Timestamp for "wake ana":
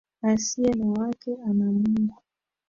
0.93-1.65